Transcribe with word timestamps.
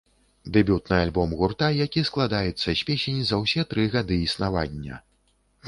Дэбютны 0.53 0.95
альбом 1.05 1.35
гурта, 1.41 1.69
які 1.85 2.03
складаецца 2.09 2.75
з 2.81 2.89
песень 2.89 3.21
за 3.29 3.41
ўсе 3.45 3.69
тры 3.75 3.87
гады 3.95 4.21
існавання. 4.27 5.03